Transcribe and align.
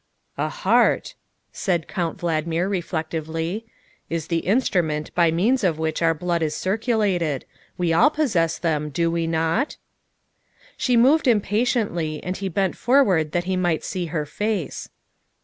"A 0.39 0.49
heart," 0.49 1.13
said 1.51 1.87
Count 1.87 2.17
Valdmir 2.17 2.67
reflectively," 2.67 3.65
is 4.17 4.25
the 4.29 4.39
instrument 4.47 5.13
by 5.13 5.29
means 5.29 5.63
of 5.63 5.77
which 5.77 6.01
our 6.01 6.15
blood 6.15 6.41
is 6.41 6.55
circulated; 6.55 7.45
we 7.77 7.93
all 7.93 8.09
possess 8.09 8.57
them, 8.57 8.89
do 8.89 9.11
we 9.11 9.27
not?" 9.27 9.77
She 10.75 10.97
moved 10.97 11.27
impatiently, 11.27 12.19
and 12.23 12.35
he 12.35 12.49
bent 12.49 12.75
forward 12.75 13.31
that 13.33 13.43
he 13.43 13.55
might 13.55 13.83
see 13.83 14.07
her 14.07 14.25
face. 14.25 14.89